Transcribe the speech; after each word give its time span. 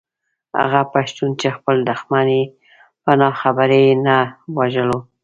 هغه 0.59 0.81
پښتون 0.93 1.29
چې 1.39 1.47
خپل 1.57 1.75
دښمن 1.89 2.27
يې 2.37 2.43
په 3.03 3.11
ناخبرۍ 3.21 3.85
نه 4.05 4.17
وژلو. 4.57 4.99